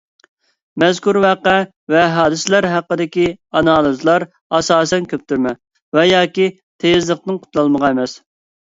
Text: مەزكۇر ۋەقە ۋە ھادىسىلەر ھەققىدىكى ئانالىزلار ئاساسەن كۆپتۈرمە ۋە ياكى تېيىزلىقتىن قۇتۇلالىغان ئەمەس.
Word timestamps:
مەزكۇر 0.83 1.19
ۋەقە 1.25 1.53
ۋە 1.95 2.01
ھادىسىلەر 2.13 2.69
ھەققىدىكى 2.73 3.27
ئانالىزلار 3.61 4.27
ئاساسەن 4.55 5.09
كۆپتۈرمە 5.15 5.57
ۋە 6.01 6.11
ياكى 6.17 6.53
تېيىزلىقتىن 6.59 7.43
قۇتۇلالىغان 7.47 7.91
ئەمەس. 7.97 8.23